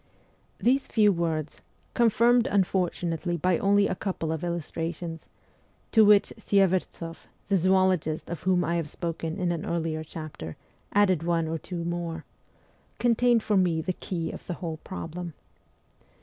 These 0.57 0.87
few 0.87 1.11
words 1.13 1.61
confirmed 1.93 2.47
unfortunately 2.47 3.37
by 3.37 3.59
only 3.59 3.85
a 3.87 3.93
couple 3.93 4.31
of 4.31 4.43
illustrations 4.43 5.29
(to 5.91 6.03
which 6.03 6.33
Syevertsoff, 6.39 7.27
the 7.49 7.57
zoologist 7.59 8.27
of 8.27 8.41
whom 8.41 8.65
I 8.65 8.77
have 8.77 8.89
spoken 8.89 9.37
in 9.37 9.51
an 9.51 9.63
earlier 9.63 10.03
chapter, 10.03 10.57
added 10.91 11.21
one 11.21 11.47
or 11.47 11.59
two 11.59 11.83
more) 11.85 12.25
contained 12.97 13.43
for 13.43 13.57
me 13.57 13.79
the 13.79 13.93
key 13.93 14.31
of 14.31 14.47
the 14.47 14.55
whole 14.55 14.77
problem. 14.77 15.35